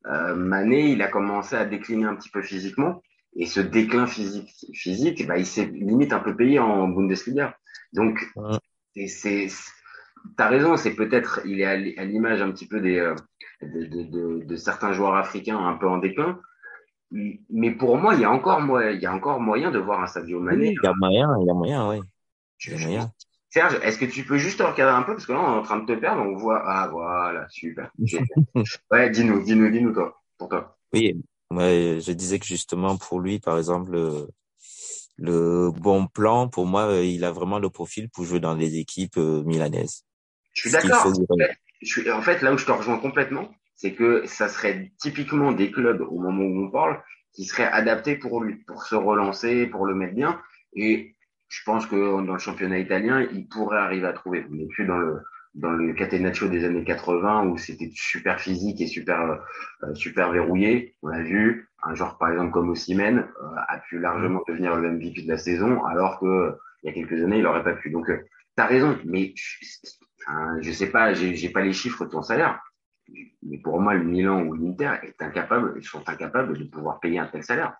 Mané 0.05 0.91
il 0.91 1.01
a 1.01 1.07
commencé 1.07 1.55
à 1.55 1.65
décliner 1.65 2.05
un 2.05 2.15
petit 2.15 2.29
peu 2.29 2.41
physiquement 2.41 3.03
et 3.35 3.45
ce 3.45 3.59
déclin 3.59 4.07
physique, 4.07 4.49
physique, 4.73 5.27
bah, 5.27 5.37
il 5.37 5.45
s'est 5.45 5.65
limite 5.65 6.13
un 6.13 6.19
peu 6.19 6.35
payé 6.35 6.57
en 6.59 6.87
Bundesliga. 6.87 7.57
Donc 7.93 8.25
c'est 9.05 9.49
T'as 10.37 10.47
raison, 10.47 10.75
c'est 10.75 10.95
peut-être, 10.95 11.41
il 11.45 11.61
est 11.61 11.65
à 11.65 12.05
l'image 12.05 12.41
un 12.41 12.51
petit 12.51 12.67
peu 12.67 12.81
des, 12.81 12.97
euh, 12.97 13.15
de, 13.65 13.85
de, 13.85 14.03
de, 14.03 14.43
de, 14.45 14.55
certains 14.55 14.93
joueurs 14.93 15.15
africains 15.15 15.57
un 15.57 15.75
peu 15.77 15.87
en 15.87 15.97
déclin. 15.97 16.39
Mais 17.11 17.71
pour 17.71 17.97
moi, 17.97 18.15
il 18.15 18.21
y 18.21 18.25
a 18.25 18.31
encore, 18.31 18.59
il 18.91 18.99
y 18.99 19.05
a 19.05 19.13
encore 19.13 19.39
moyen 19.39 19.71
de 19.71 19.79
voir 19.79 20.01
un 20.01 20.07
Sadio 20.07 20.39
Mané. 20.39 20.71
il 20.71 20.79
y 20.83 20.87
a 20.87 20.93
moyen, 20.95 21.29
il 21.41 21.47
y 21.47 21.49
a 21.49 21.53
moyen, 21.53 21.89
oui. 21.89 21.99
Serge, 23.49 23.79
est-ce 23.83 23.97
que 23.97 24.05
tu 24.05 24.25
peux 24.25 24.37
juste 24.37 24.57
te 24.57 24.63
recadrer 24.63 24.93
un 24.93 25.03
peu? 25.03 25.13
Parce 25.13 25.25
que 25.25 25.31
là, 25.31 25.39
on 25.39 25.55
est 25.55 25.59
en 25.59 25.61
train 25.61 25.79
de 25.79 25.85
te 25.85 25.97
perdre, 25.97 26.21
on 26.21 26.35
voit, 26.35 26.61
ah 26.65 26.89
voilà, 26.91 27.47
super. 27.49 27.89
ouais, 28.91 29.09
dis-nous, 29.09 29.43
dis-nous, 29.43 29.69
dis-nous 29.69 29.93
toi, 29.93 30.21
pour 30.37 30.49
toi. 30.49 30.77
Oui, 30.93 31.23
ouais, 31.51 31.99
je 32.01 32.11
disais 32.11 32.39
que 32.39 32.45
justement 32.45 32.97
pour 32.97 33.21
lui, 33.21 33.39
par 33.39 33.57
exemple, 33.57 33.91
le, 33.91 34.27
le 35.17 35.71
bon 35.71 36.07
plan, 36.07 36.49
pour 36.49 36.65
moi, 36.65 36.95
il 36.95 37.23
a 37.23 37.31
vraiment 37.31 37.59
le 37.59 37.69
profil 37.69 38.09
pour 38.09 38.25
jouer 38.25 38.39
dans 38.39 38.55
les 38.55 38.77
équipes 38.77 39.17
euh, 39.17 39.43
milanaises. 39.43 40.03
Je 40.51 40.61
suis 40.61 40.71
d'accord. 40.71 41.07
En 42.11 42.21
fait, 42.21 42.41
là 42.41 42.53
où 42.53 42.57
je 42.57 42.65
te 42.65 42.71
rejoins 42.71 42.97
complètement, 42.97 43.51
c'est 43.75 43.93
que 43.93 44.25
ça 44.25 44.47
serait 44.47 44.91
typiquement 44.99 45.51
des 45.51 45.71
clubs 45.71 46.01
au 46.01 46.19
moment 46.19 46.43
où 46.43 46.65
on 46.65 46.71
parle 46.71 47.01
qui 47.33 47.43
seraient 47.43 47.69
adaptés 47.69 48.15
pour 48.15 48.41
lui, 48.41 48.55
pour 48.65 48.83
se 48.83 48.95
relancer, 48.95 49.67
pour 49.67 49.85
le 49.85 49.93
mettre 49.93 50.15
bien. 50.15 50.41
Et 50.73 51.15
je 51.49 51.61
pense 51.65 51.85
que 51.85 51.95
dans 51.95 52.33
le 52.33 52.39
championnat 52.39 52.79
italien, 52.79 53.27
il 53.31 53.47
pourrait 53.47 53.77
arriver 53.77 54.07
à 54.07 54.13
trouver. 54.13 54.45
On 54.49 54.55
n'est 54.55 54.67
plus 54.67 54.85
dans 54.85 54.97
le 54.97 55.19
dans 55.55 55.71
le 55.71 55.93
Catenaccio 55.93 56.49
des 56.49 56.65
années 56.65 56.83
80 56.83 57.45
où 57.45 57.57
c'était 57.57 57.89
super 57.93 58.41
physique 58.41 58.81
et 58.81 58.87
super 58.87 59.39
euh, 59.83 59.93
super 59.93 60.31
verrouillé. 60.31 60.95
On 61.01 61.07
l'a 61.07 61.23
vu. 61.23 61.69
Un 61.83 61.93
joueur 61.95 62.17
par 62.17 62.31
exemple 62.31 62.51
comme 62.51 62.69
Osimhen 62.69 63.19
euh, 63.19 63.55
a 63.67 63.77
pu 63.79 63.99
largement 63.99 64.41
devenir 64.47 64.75
le 64.75 64.91
MVP 64.91 65.21
de 65.21 65.29
la 65.29 65.37
saison, 65.37 65.83
alors 65.85 66.19
que 66.19 66.55
il 66.83 66.87
y 66.87 66.89
a 66.89 66.93
quelques 66.93 67.23
années 67.23 67.37
il 67.37 67.43
n'aurait 67.43 67.63
pas 67.63 67.73
pu. 67.73 67.89
Donc 67.89 68.09
euh, 68.09 68.17
tu 68.57 68.63
as 68.63 68.65
raison, 68.65 68.97
mais 69.05 69.33
je 70.61 70.71
sais 70.71 70.89
pas, 70.89 71.13
j'ai 71.13 71.49
pas 71.49 71.61
les 71.61 71.73
chiffres 71.73 72.05
de 72.05 72.11
ton 72.11 72.21
salaire, 72.21 72.59
mais 73.43 73.57
pour 73.59 73.79
moi, 73.79 73.93
le 73.93 74.03
Milan 74.03 74.41
ou 74.41 74.53
l'Inter 74.53 74.93
est 75.03 75.21
incapable, 75.21 75.83
sont 75.83 76.07
incapables 76.07 76.57
de 76.57 76.63
pouvoir 76.65 76.99
payer 76.99 77.19
un 77.19 77.27
tel 77.27 77.43
salaire. 77.43 77.73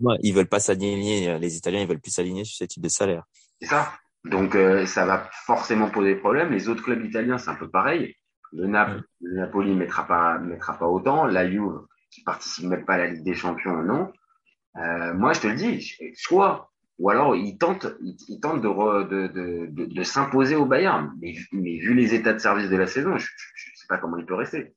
Ouais, 0.00 0.16
ils 0.22 0.34
veulent 0.34 0.48
pas 0.48 0.60
s'aligner, 0.60 1.38
les 1.38 1.56
Italiens, 1.56 1.80
ils 1.80 1.88
veulent 1.88 2.00
plus 2.00 2.10
s'aligner 2.10 2.44
sur 2.44 2.56
ce 2.56 2.64
type 2.64 2.82
de 2.82 2.88
salaire. 2.88 3.24
C'est 3.60 3.68
ça. 3.68 3.92
Donc 4.24 4.54
euh, 4.54 4.86
ça 4.86 5.04
va 5.04 5.28
forcément 5.46 5.90
poser 5.90 6.16
problème. 6.16 6.50
Les 6.50 6.68
autres 6.68 6.82
clubs 6.82 7.04
italiens, 7.04 7.38
c'est 7.38 7.50
un 7.50 7.56
peu 7.56 7.68
pareil. 7.68 8.14
Le, 8.52 8.66
Nap 8.66 9.00
le 9.20 9.36
Napoli 9.36 9.74
mettra 9.74 10.06
pas 10.06 10.38
mettra 10.38 10.78
pas 10.78 10.86
autant. 10.86 11.26
La 11.26 11.48
Juve, 11.48 11.80
qui 12.10 12.22
participe 12.22 12.64
même 12.64 12.84
pas 12.84 12.94
à 12.94 12.98
la 12.98 13.06
Ligue 13.08 13.24
des 13.24 13.34
Champions, 13.34 13.82
non. 13.82 14.12
Euh, 14.76 15.14
moi, 15.14 15.32
je 15.34 15.40
te 15.40 15.46
le 15.46 15.54
dis, 15.54 15.94
soit 16.14 16.72
ou 16.98 17.10
alors 17.10 17.34
il 17.34 17.58
tente, 17.58 17.86
il, 18.00 18.40
tente 18.40 18.60
de, 18.60 19.02
de, 19.04 19.26
de, 19.68 19.84
de, 19.86 20.02
s'imposer 20.02 20.54
au 20.54 20.66
Bayern. 20.66 21.12
Mais, 21.20 21.34
mais, 21.52 21.78
vu 21.78 21.94
les 21.94 22.14
états 22.14 22.32
de 22.32 22.38
service 22.38 22.70
de 22.70 22.76
la 22.76 22.86
saison, 22.86 23.16
je 23.16 23.26
ne 23.26 23.76
sais 23.76 23.86
pas 23.88 23.98
comment 23.98 24.16
il 24.16 24.26
peut 24.26 24.34
rester. 24.34 24.74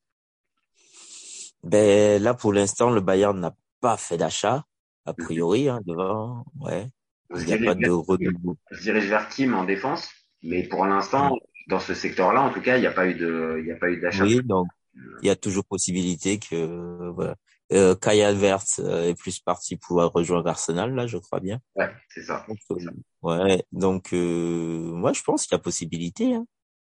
Ben 1.63 2.21
là, 2.21 2.33
pour 2.33 2.53
l'instant, 2.53 2.91
le 2.91 3.01
Bayern 3.01 3.39
n'a 3.39 3.55
pas 3.81 3.97
fait 3.97 4.17
d'achat, 4.17 4.63
a 5.05 5.13
priori, 5.13 5.69
hein, 5.69 5.79
devant. 5.85 6.45
Ouais. 6.59 6.87
Il 7.35 7.45
n'y 7.45 7.53
a 7.53 7.57
pas 7.57 7.75
de 7.75 7.89
Je 8.71 8.81
dirige 8.81 9.07
vers 9.07 9.27
Kim 9.27 9.53
en 9.53 9.65
défense, 9.65 10.09
mais 10.43 10.63
pour 10.63 10.85
l'instant, 10.85 11.37
dans 11.67 11.79
ce 11.79 11.93
secteur-là, 11.93 12.41
en 12.41 12.51
tout 12.51 12.61
cas, 12.61 12.77
il 12.77 12.81
n'y 12.81 12.87
a 12.87 12.91
pas 12.91 13.07
eu 13.07 13.15
de, 13.15 13.57
il 13.59 13.65
n'y 13.65 13.71
a 13.71 13.75
pas 13.75 13.89
eu 13.89 13.99
d'achat. 13.99 14.23
Oui, 14.23 14.41
donc 14.43 14.67
il 15.21 15.27
y 15.27 15.29
a 15.29 15.35
toujours 15.35 15.65
possibilité 15.65 16.39
que 16.39 17.09
voilà, 17.11 17.35
euh, 17.73 17.95
Kai 17.95 18.23
euh, 18.23 19.09
est 19.09 19.15
plus 19.15 19.39
parti 19.39 19.75
pour 19.75 19.97
rejoindre 19.97 20.47
Arsenal, 20.47 20.93
là, 20.93 21.07
je 21.07 21.17
crois 21.17 21.39
bien. 21.39 21.59
Ouais, 21.75 21.89
c'est 22.09 22.23
ça. 22.23 22.45
Donc, 22.47 22.57
euh, 22.71 22.77
ouais, 23.23 23.63
donc 23.71 24.13
euh, 24.13 24.91
moi, 24.93 25.13
je 25.13 25.21
pense 25.21 25.45
qu'il 25.45 25.55
y 25.55 25.59
a 25.59 25.59
possibilité. 25.59 26.35
Hein. 26.35 26.45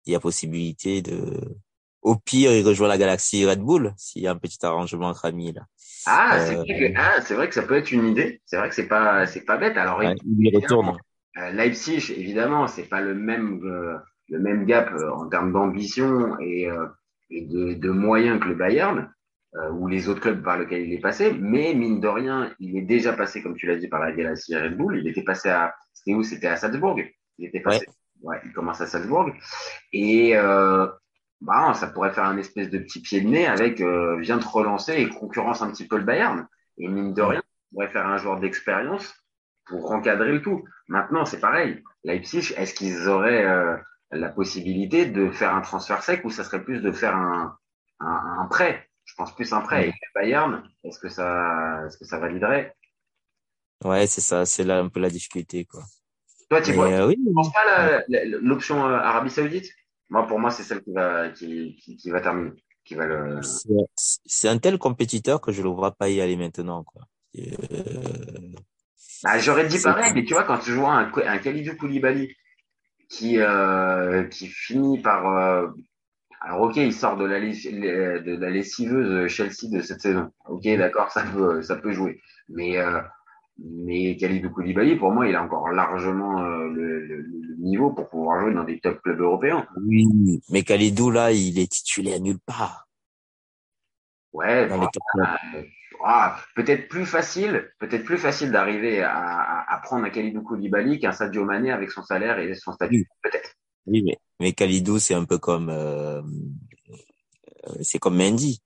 Il 0.05 0.13
y 0.13 0.15
a 0.15 0.19
possibilité 0.19 1.01
de... 1.01 1.57
Au 2.01 2.15
pire, 2.15 2.53
il 2.53 2.65
rejoint 2.65 2.87
la 2.87 2.97
galaxie 2.97 3.45
Red 3.45 3.59
Bull, 3.59 3.93
s'il 3.97 4.21
y 4.21 4.27
a 4.27 4.31
un 4.31 4.37
petit 4.37 4.65
arrangement 4.65 5.07
entre 5.07 5.25
amis, 5.25 5.51
là. 5.51 5.65
Ah, 6.05 6.39
c'est 6.45 6.55
vrai, 6.55 6.93
ah, 6.95 7.19
vrai, 7.19 7.49
que 7.49 7.53
ça 7.53 7.63
peut 7.63 7.75
être 7.75 7.91
une 7.91 8.07
idée. 8.07 8.41
C'est 8.45 8.55
vrai 8.55 8.69
que 8.69 8.75
c'est 8.75 8.87
pas, 8.87 9.25
c'est 9.25 9.43
pas 9.43 9.57
bête. 9.57 9.75
Alors, 9.75 10.01
il 10.01 10.15
il 10.39 10.55
retourne. 10.55 10.97
Leipzig, 11.35 12.13
évidemment, 12.15 12.67
c'est 12.67 12.87
pas 12.87 13.01
le 13.01 13.13
même, 13.13 13.59
le 14.29 14.39
même 14.39 14.65
gap 14.65 14.93
en 15.13 15.27
termes 15.27 15.51
d'ambition 15.51 16.39
et, 16.39 16.69
et 17.29 17.41
de, 17.41 17.73
de 17.73 17.89
moyens 17.89 18.39
que 18.39 18.47
le 18.47 18.55
Bayern. 18.55 19.11
Euh, 19.55 19.71
ou 19.71 19.87
les 19.87 20.09
autres 20.09 20.21
clubs 20.21 20.43
par 20.43 20.57
lesquels 20.59 20.81
il 20.87 20.93
est 20.93 20.99
passé, 20.99 21.33
mais 21.33 21.73
mine 21.73 21.99
de 21.99 22.07
rien, 22.07 22.53
il 22.59 22.77
est 22.77 22.83
déjà 22.83 23.13
passé, 23.13 23.41
comme 23.41 23.55
tu 23.55 23.65
l'as 23.65 23.77
dit, 23.77 23.87
par 23.87 23.99
la 23.99 24.11
Galaxy 24.11 24.55
Red 24.55 24.77
Bull. 24.77 24.99
Il 24.99 25.07
était 25.07 25.23
passé 25.23 25.49
à, 25.49 25.73
c'était 25.93 26.13
où? 26.13 26.23
C'était 26.23 26.47
à 26.47 26.55
Salzbourg. 26.55 26.99
Il 27.37 27.47
était 27.47 27.61
passé. 27.61 27.87
Ouais. 28.21 28.37
il 28.45 28.53
commence 28.53 28.81
à 28.81 28.87
Salzbourg. 28.87 29.31
Et 29.93 30.35
euh, 30.35 30.87
bah, 31.41 31.73
ça 31.73 31.87
pourrait 31.87 32.11
faire 32.11 32.25
un 32.25 32.37
espèce 32.37 32.69
de 32.69 32.77
petit 32.79 33.01
pied 33.01 33.21
de 33.21 33.27
nez 33.27 33.47
avec 33.47 33.81
euh, 33.81 34.19
vient 34.19 34.37
de 34.37 34.45
relancer 34.45 34.93
et 34.93 35.09
concurrence 35.09 35.61
un 35.61 35.71
petit 35.71 35.87
peu 35.87 35.97
le 35.97 36.03
Bayern. 36.03 36.47
Et 36.77 36.87
mine 36.87 37.13
de 37.13 37.21
rien, 37.21 37.41
on 37.41 37.75
pourrait 37.75 37.89
faire 37.89 38.05
un 38.05 38.17
joueur 38.17 38.39
d'expérience 38.39 39.13
pour 39.65 39.91
encadrer 39.91 40.31
le 40.31 40.41
tout. 40.41 40.63
Maintenant, 40.87 41.25
c'est 41.25 41.39
pareil. 41.39 41.83
Leipzig, 42.03 42.53
est-ce 42.57 42.73
qu'ils 42.73 43.07
auraient 43.07 43.45
euh, 43.45 43.77
la 44.11 44.29
possibilité 44.29 45.05
de 45.05 45.29
faire 45.31 45.55
un 45.55 45.61
transfert 45.61 46.03
sec 46.03 46.23
ou 46.23 46.29
ça 46.29 46.43
serait 46.43 46.63
plus 46.63 46.81
de 46.81 46.91
faire 46.91 47.15
un, 47.15 47.57
un, 47.99 48.37
un 48.41 48.45
prêt? 48.47 48.88
Je 49.09 49.15
pense 49.15 49.33
plus 49.33 49.51
un 49.53 49.61
prêt. 49.61 49.89
Et 49.89 49.93
Bayern, 50.13 50.63
est-ce 50.83 50.99
que 50.99 51.09
ça, 51.09 51.83
est-ce 51.87 51.97
que 51.97 52.05
ça 52.05 52.19
validerait? 52.19 52.75
Ouais, 53.83 54.05
c'est 54.05 54.21
ça, 54.21 54.45
c'est 54.45 54.63
là 54.63 54.79
un 54.79 54.89
peu 54.89 54.99
la 54.99 55.09
difficulté, 55.09 55.65
quoi. 55.65 55.83
Toi, 56.49 56.61
tu 56.61 56.73
vois, 56.73 56.89
euh, 56.89 57.07
oui, 57.07 57.15
tu 57.15 57.33
penses 57.33 57.51
pas 57.51 58.03
l'option 58.41 58.85
euh, 58.85 58.97
Arabie 58.97 59.31
Saoudite? 59.31 59.71
Moi, 60.09 60.27
pour 60.27 60.39
moi, 60.39 60.51
c'est 60.51 60.63
celle 60.63 60.83
qui 60.83 60.93
va, 60.93 61.29
qui, 61.29 61.75
qui, 61.81 61.95
qui 61.95 62.09
va 62.09 62.21
terminer, 62.21 62.51
qui 62.83 62.95
va 62.95 63.05
le. 63.05 63.39
C'est 63.95 64.47
un 64.47 64.57
tel 64.57 64.77
compétiteur 64.77 65.41
que 65.41 65.51
je 65.51 65.61
le 65.61 65.69
vois 65.69 65.91
pas 65.91 66.09
y 66.09 66.21
aller 66.21 66.37
maintenant, 66.37 66.83
quoi. 66.83 67.03
Euh... 67.37 68.53
Bah, 69.23 69.37
j'aurais 69.39 69.67
dit 69.67 69.79
pareil, 69.81 70.13
mais 70.13 70.23
tu 70.23 70.33
vois, 70.33 70.43
quand 70.43 70.59
tu 70.59 70.71
vois 70.71 70.93
un, 70.93 71.11
un 71.13 71.37
Khalidou 71.37 71.75
Koulibaly 71.75 72.35
qui, 73.09 73.39
euh, 73.39 74.23
qui 74.25 74.47
finit 74.47 75.01
par, 75.01 75.71
alors 76.41 76.61
ok, 76.61 76.77
il 76.77 76.93
sort 76.93 77.17
de 77.17 77.25
la, 77.25 77.39
de 77.39 78.35
la 78.37 78.49
lessiveuse 78.49 79.27
Chelsea 79.27 79.69
de 79.71 79.81
cette 79.81 80.01
saison. 80.01 80.31
Ok, 80.47 80.63
d'accord, 80.77 81.11
ça 81.11 81.23
peut, 81.23 81.61
ça 81.61 81.75
peut 81.75 81.91
jouer. 81.91 82.21
Mais 82.47 82.77
euh, 82.77 83.01
mais 83.57 84.15
Khalidou 84.15 84.49
Koulibaly, 84.49 84.95
pour 84.95 85.11
moi, 85.11 85.27
il 85.27 85.35
a 85.35 85.43
encore 85.43 85.69
largement 85.69 86.41
euh, 86.41 86.69
le, 86.69 87.05
le, 87.05 87.21
le, 87.21 87.55
niveau 87.57 87.91
pour 87.91 88.09
pouvoir 88.09 88.39
jouer 88.41 88.53
dans 88.53 88.63
des 88.63 88.79
top 88.79 89.01
clubs 89.01 89.19
européens. 89.19 89.67
Oui, 89.85 90.41
mais 90.49 90.63
Khalidou 90.63 91.11
là, 91.11 91.31
il 91.31 91.59
est 91.59 91.71
titulaire 91.71 92.21
nulle 92.21 92.39
part. 92.39 92.87
Ouais, 94.31 94.67
bah, 94.67 94.89
ah, 96.05 96.37
peut-être 96.55 96.87
plus 96.87 97.05
facile, 97.05 97.69
peut-être 97.79 98.05
plus 98.05 98.17
facile 98.17 98.51
d'arriver 98.51 99.01
à, 99.01 99.17
à, 99.17 99.75
à, 99.75 99.79
prendre 99.79 100.05
un 100.05 100.09
Khalidou 100.09 100.41
Koulibaly 100.43 100.99
qu'un 100.99 101.11
Sadio 101.11 101.43
Mané 101.43 101.71
avec 101.71 101.91
son 101.91 102.03
salaire 102.03 102.39
et 102.39 102.53
son 102.55 102.71
statut, 102.71 103.05
peut-être. 103.21 103.55
Oui, 103.85 104.03
mais, 104.03 104.17
mais 104.39 104.53
Khalidou, 104.53 104.99
c'est 104.99 105.13
un 105.13 105.25
peu 105.25 105.37
comme, 105.37 105.69
euh, 105.69 106.21
c'est 107.81 107.99
comme 107.99 108.17
Mendy. 108.17 108.61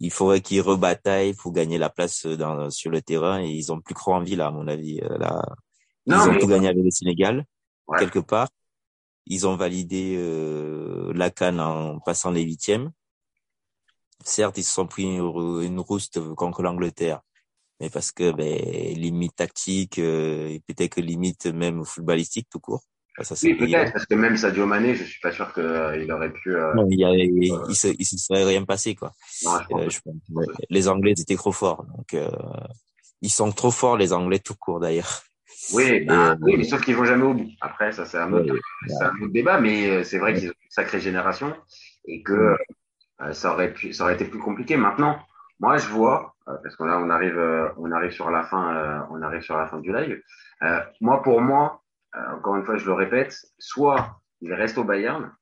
Il 0.00 0.10
faudrait 0.10 0.40
qu'ils 0.40 0.60
rebataillent 0.60 1.34
pour 1.34 1.52
gagner 1.52 1.78
la 1.78 1.88
place 1.90 2.26
dans, 2.26 2.70
sur 2.70 2.90
le 2.90 3.00
terrain 3.00 3.40
et 3.42 3.48
ils 3.48 3.72
ont 3.72 3.80
plus 3.80 3.94
trop 3.94 4.14
envie 4.14 4.36
là, 4.36 4.48
à 4.48 4.50
mon 4.50 4.68
avis. 4.68 5.00
Euh, 5.00 5.18
là, 5.18 5.42
non, 6.06 6.24
ils 6.24 6.30
ont 6.30 6.38
tout 6.38 6.46
gagné 6.46 6.68
avec 6.68 6.84
le 6.84 6.90
Sénégal, 6.90 7.44
ouais. 7.88 7.98
quelque 7.98 8.18
part. 8.18 8.48
Ils 9.26 9.46
ont 9.46 9.56
validé 9.56 10.14
euh, 10.16 11.12
la 11.14 11.30
canne 11.30 11.60
en 11.60 11.98
passant 12.00 12.30
les 12.30 12.42
huitièmes. 12.42 12.90
Certes, 14.24 14.58
ils 14.58 14.64
se 14.64 14.72
sont 14.72 14.86
pris 14.86 15.04
une, 15.04 15.62
une 15.62 15.80
rouste 15.80 16.20
contre 16.34 16.62
l'Angleterre, 16.62 17.20
mais 17.80 17.90
parce 17.90 18.12
que 18.12 18.32
ben, 18.32 18.94
limite 18.94 19.36
tactique 19.36 19.98
euh, 19.98 20.48
et 20.48 20.60
peut-être 20.60 20.96
que 20.96 21.00
limite 21.00 21.46
même 21.46 21.84
footballistique 21.84 22.48
tout 22.50 22.60
court. 22.60 22.82
Ça, 23.22 23.34
oui, 23.44 23.54
peut-être, 23.54 23.92
parce 23.94 24.04
que 24.04 24.14
même 24.14 24.36
Sadio 24.36 24.66
Mané, 24.66 24.94
je 24.94 25.04
suis 25.04 25.20
pas 25.20 25.32
sûr 25.32 25.52
qu'il 25.54 25.62
euh, 25.62 26.14
aurait 26.14 26.32
pu. 26.32 26.54
Euh, 26.54 26.74
non, 26.74 26.86
il, 26.90 27.00
y 27.00 27.04
a, 27.04 27.10
il, 27.14 27.50
euh, 27.50 27.64
il, 27.68 27.74
se, 27.74 27.88
il 27.88 28.04
se 28.04 28.18
serait 28.18 28.44
rien 28.44 28.64
passé, 28.64 28.94
quoi. 28.94 29.12
Non, 29.42 29.52
je 29.70 29.90
je 29.90 30.00
pense, 30.00 30.46
les 30.68 30.88
Anglais 30.88 31.14
étaient 31.16 31.36
trop 31.36 31.52
forts, 31.52 31.86
donc 31.96 32.14
ils 33.22 33.30
sont 33.30 33.50
trop 33.52 33.70
forts, 33.70 33.96
les 33.96 34.12
Anglais 34.12 34.38
tout 34.38 34.54
court 34.54 34.80
d'ailleurs. 34.80 35.22
Oui, 35.72 36.04
bah, 36.04 36.36
oui, 36.42 36.56
mais 36.58 36.64
sauf 36.64 36.82
qu'ils 36.82 36.94
vont 36.94 37.06
jamais 37.06 37.24
au 37.24 37.32
bout. 37.32 37.48
Après, 37.62 37.90
ça 37.90 38.04
c'est 38.04 38.18
un 38.18 38.30
c'est 38.86 39.04
un 39.04 39.14
autre 39.22 39.32
débat, 39.32 39.60
mais 39.60 40.04
c'est 40.04 40.18
vrai 40.18 40.34
qu'ils 40.34 40.50
ont 40.50 40.54
une 40.62 40.70
sacrée 40.70 41.00
génération 41.00 41.54
et 42.06 42.22
que 42.22 42.54
ça 43.32 43.54
aurait 43.54 43.72
pu, 43.72 43.94
ça 43.94 44.04
aurait 44.04 44.14
été 44.14 44.26
plus 44.26 44.40
compliqué. 44.40 44.76
Maintenant, 44.76 45.18
moi 45.58 45.78
je 45.78 45.88
vois, 45.88 46.36
parce 46.44 46.76
qu'on 46.76 46.90
on 46.90 47.08
arrive, 47.08 47.40
on 47.78 47.90
arrive 47.92 48.12
sur 48.12 48.30
la 48.30 48.42
fin, 48.42 49.06
on 49.10 49.22
arrive 49.22 49.40
sur 49.40 49.56
la 49.56 49.66
fin 49.68 49.80
du 49.80 49.90
live. 49.90 50.20
moi 51.00 51.22
pour 51.22 51.40
moi 51.40 51.82
euh, 51.85 51.85
encore 52.34 52.56
une 52.56 52.64
fois, 52.64 52.76
je 52.76 52.86
le 52.86 52.92
répète, 52.92 53.36
soit 53.58 54.20
il 54.40 54.52
reste 54.52 54.78
au 54.78 54.84
Bayern, 54.84 55.32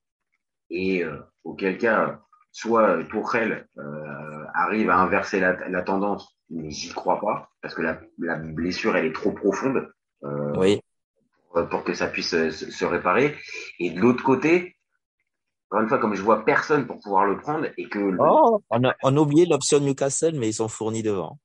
et 0.69 1.03
euh, 1.03 1.19
auquel 1.43 1.77
cas, 1.77 2.19
soit 2.51 3.03
Tourelle 3.05 3.67
euh, 3.77 4.45
arrive 4.53 4.89
à 4.89 4.97
inverser 4.97 5.39
la, 5.39 5.67
la 5.69 5.81
tendance, 5.81 6.37
mais 6.49 6.71
j'y 6.71 6.89
crois 6.89 7.19
pas, 7.19 7.49
parce 7.61 7.75
que 7.75 7.81
la, 7.81 7.99
la, 8.19 8.35
blessure, 8.35 8.95
elle 8.95 9.05
est 9.05 9.13
trop 9.13 9.31
profonde 9.31 9.91
euh, 10.23 10.53
oui. 10.57 10.81
pour, 11.51 11.67
pour, 11.69 11.83
que 11.83 11.93
ça 11.93 12.07
puisse 12.07 12.29
se, 12.29 12.49
se, 12.49 12.85
réparer. 12.85 13.35
Et 13.79 13.91
de 13.91 13.99
l'autre 13.99 14.23
côté, 14.23 14.77
encore 15.69 15.81
une 15.81 15.89
fois, 15.89 15.97
comme 15.97 16.15
je 16.15 16.21
vois 16.21 16.45
personne 16.45 16.87
pour 16.87 16.99
pouvoir 17.01 17.25
le 17.25 17.37
prendre, 17.37 17.67
et 17.77 17.89
que... 17.89 17.99
Oh, 18.19 18.61
on, 18.69 18.83
a, 18.83 18.95
on 19.03 19.17
a 19.17 19.19
oublié 19.19 19.45
l'option 19.45 19.79
Newcastle, 19.79 20.35
mais 20.35 20.49
ils 20.49 20.53
sont 20.53 20.69
fournis 20.69 21.03
devant. 21.03 21.39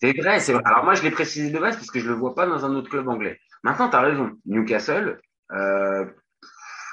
C'est 0.00 0.12
vrai, 0.20 0.40
c'est 0.40 0.52
vrai. 0.52 0.62
Alors 0.64 0.84
moi, 0.84 0.94
je 0.94 1.02
l'ai 1.04 1.12
précisé 1.12 1.50
de 1.50 1.58
base 1.60 1.76
parce 1.76 1.90
que 1.90 2.00
je 2.00 2.08
le 2.08 2.14
vois 2.14 2.34
pas 2.34 2.46
dans 2.46 2.64
un 2.64 2.74
autre 2.74 2.90
club 2.90 3.08
anglais. 3.08 3.38
Maintenant, 3.62 3.88
tu 3.88 3.96
as 3.96 4.00
raison. 4.00 4.30
Newcastle, 4.46 5.20
euh, 5.52 6.06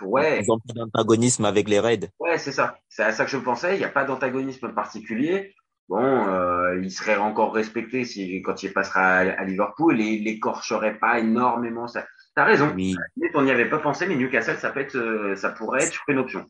ouais. 0.01 0.41
Ils 0.41 0.51
ont 0.51 0.59
pas 0.59 0.73
d'antagonisme 0.73 1.45
avec 1.45 1.67
les 1.67 1.79
Reds. 1.79 2.09
Ouais, 2.19 2.38
c'est 2.38 2.51
ça. 2.51 2.77
C'est 2.89 3.03
à 3.03 3.11
ça 3.11 3.25
que 3.25 3.31
je 3.31 3.38
pensais. 3.38 3.75
Il 3.75 3.79
n'y 3.79 3.85
a 3.85 3.89
pas 3.89 4.05
d'antagonisme 4.05 4.73
particulier. 4.73 5.55
Bon, 5.88 6.27
euh, 6.27 6.79
il 6.83 6.91
serait 6.91 7.17
encore 7.17 7.53
respecté 7.53 8.05
si 8.05 8.43
quand 8.43 8.61
il 8.61 8.71
passera 8.71 9.01
à, 9.01 9.19
à 9.21 9.43
Liverpool 9.43 9.99
et 9.99 10.05
il 10.05 10.23
n'écorcherait 10.25 10.99
pas 10.99 11.17
énormément 11.17 11.88
ça. 11.88 12.05
T'as 12.35 12.45
raison. 12.45 12.71
Oui. 12.75 12.95
On 13.33 13.41
n'y 13.41 13.49
avait 13.49 13.69
pas 13.69 13.79
pensé, 13.79 14.05
mais 14.05 14.15
Newcastle, 14.15 14.57
ça 14.59 14.69
peut 14.69 14.81
être, 14.81 14.95
euh, 14.95 15.35
ça 15.35 15.49
pourrait 15.49 15.85
être 15.85 16.03
une 16.07 16.19
option. 16.19 16.45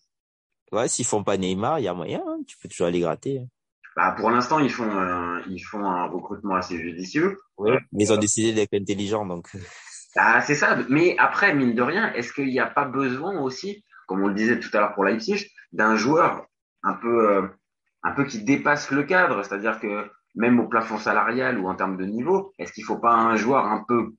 Ouais, 0.74 0.90
s'ils 0.90 1.06
font 1.06 1.24
pas 1.24 1.38
Neymar, 1.38 1.80
il 1.80 1.86
y 1.86 1.88
a 1.88 1.94
moyen. 1.94 2.22
Hein. 2.28 2.40
Tu 2.46 2.58
peux 2.58 2.68
toujours 2.68 2.88
aller 2.88 3.00
gratter. 3.00 3.42
Bah, 3.96 4.14
pour 4.18 4.30
l'instant, 4.30 4.60
ils 4.60 4.70
font, 4.70 4.90
euh, 4.90 5.40
ils 5.50 5.62
font 5.62 5.86
un 5.86 6.06
recrutement 6.06 6.56
assez 6.56 6.78
judicieux. 6.78 7.38
Oui, 7.58 7.72
mais 7.92 8.04
ils 8.04 8.14
ont 8.14 8.18
décidé 8.18 8.54
d'être 8.54 8.74
intelligents, 8.74 9.26
donc. 9.26 9.50
Ah, 10.16 10.42
c'est 10.42 10.56
ça. 10.56 10.78
Mais 10.90 11.16
après, 11.18 11.54
mine 11.54 11.76
de 11.76 11.82
rien, 11.82 12.12
est-ce 12.14 12.34
qu'il 12.34 12.48
n'y 12.48 12.60
a 12.60 12.66
pas 12.66 12.86
besoin 12.86 13.40
aussi, 13.40 13.84
comme 14.08 14.24
on 14.24 14.28
le 14.28 14.34
disait 14.34 14.60
tout 14.60 14.70
à 14.74 14.80
l'heure 14.80 14.94
pour 14.94 15.06
Leipzig, 15.06 15.48
d'un 15.72 15.96
joueur 15.96 16.46
un 16.84 16.94
peu, 16.94 17.30
euh, 17.32 17.48
un 18.04 18.12
peu 18.12 18.26
qui 18.26 18.44
dépasse 18.44 18.92
le 18.92 19.04
cadre, 19.04 19.44
c'est-à-dire 19.44 19.80
que 19.80 20.10
même 20.36 20.60
au 20.60 20.68
plafond 20.68 20.98
salarial 20.98 21.60
ou 21.60 21.68
en 21.68 21.76
termes 21.76 21.98
de 21.98 22.06
niveau, 22.06 22.54
est-ce 22.58 22.74
qu'il 22.74 22.84
faut 22.84 22.98
pas 22.98 23.14
un 23.14 23.36
joueur 23.36 23.66
un 23.66 23.84
peu, 23.88 24.14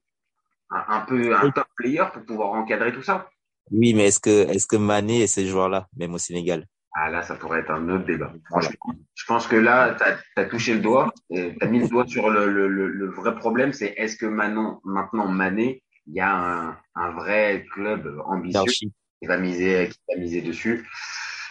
un, 0.71 0.85
un 0.89 1.01
peu 1.01 1.35
un 1.35 1.51
top 1.51 1.67
player 1.77 2.05
pour 2.13 2.25
pouvoir 2.25 2.53
encadrer 2.53 2.93
tout 2.93 3.03
ça? 3.03 3.29
Oui, 3.71 3.95
mais 3.95 4.07
est-ce 4.09 4.21
que, 4.21 4.49
est-ce 4.49 4.67
que 4.67 4.77
Mané 4.77 5.23
est 5.23 5.27
ce 5.27 5.45
joueur-là, 5.45 5.89
même 5.97 6.15
au 6.15 6.19
Sénégal 6.19 6.67
ah 6.93 7.11
là, 7.11 7.23
ça 7.23 7.37
pourrait 7.37 7.61
être 7.61 7.71
un 7.71 7.89
autre 7.89 8.05
débat. 8.05 8.33
Franchement, 8.47 8.95
je 9.15 9.25
pense 9.27 9.47
que 9.47 9.57
là, 9.57 9.97
tu 9.97 10.41
as, 10.41 10.45
touché 10.47 10.75
le 10.75 10.81
doigt, 10.81 11.13
tu 11.31 11.57
as 11.61 11.67
mis 11.67 11.81
le 11.81 11.89
doigt 11.89 12.07
sur 12.07 12.31
le, 12.31 12.51
le, 12.51 12.69
le, 12.69 13.07
vrai 13.11 13.35
problème, 13.37 13.73
c'est 13.73 13.95
est-ce 13.97 14.17
que 14.17 14.27
Manon, 14.27 14.81
maintenant 14.85 15.29
Mané, 15.29 15.83
il 16.07 16.15
y 16.15 16.21
a 16.21 16.35
un, 16.35 16.77
un 16.97 17.11
vrai 17.13 17.65
club 17.73 18.21
ambitieux 18.25 18.91
qui 19.21 19.27
va 19.27 19.37
miser, 19.37 19.89
qui 19.89 19.99
va 20.15 20.21
miser 20.21 20.43
dessus? 20.43 20.85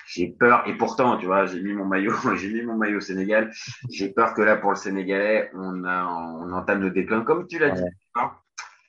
J'ai 0.08 0.28
peur, 0.28 0.64
et 0.68 0.76
pourtant, 0.76 1.18
tu 1.18 1.28
vois, 1.28 1.46
j'ai 1.46 1.62
mis 1.62 1.74
mon 1.74 1.86
maillot, 1.86 2.14
j'ai 2.36 2.52
mis 2.52 2.64
mon 2.64 2.76
maillot 2.76 2.98
au 2.98 3.02
Sénégal. 3.02 3.52
J'ai 3.92 4.10
peur 4.10 4.34
que 4.34 4.42
là, 4.42 4.58
pour 4.58 4.72
le 4.72 4.76
Sénégalais, 4.76 5.52
on, 5.54 5.84
a, 5.86 6.06
on 6.06 6.52
entame 6.52 6.82
le 6.82 6.90
déclin, 6.90 7.22
comme 7.22 7.48
tu 7.48 7.60
l'as 7.60 7.70
ouais. 7.70 7.76
dit. 7.76 8.22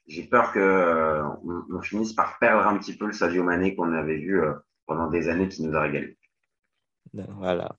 J'ai 0.08 0.24
peur 0.24 0.50
que 0.50 0.58
euh, 0.58 1.22
on, 1.44 1.76
on, 1.76 1.82
finisse 1.82 2.14
par 2.14 2.38
perdre 2.40 2.66
un 2.66 2.76
petit 2.78 2.96
peu 2.96 3.06
le 3.06 3.12
Sadio 3.12 3.44
Mané 3.44 3.76
qu'on 3.76 3.92
avait 3.92 4.16
vu 4.16 4.42
euh, 4.42 4.54
pendant 4.86 5.08
des 5.08 5.28
années, 5.28 5.46
qui 5.46 5.62
nous 5.62 5.76
a 5.76 5.82
régalé. 5.82 6.18
Voilà. 7.12 7.76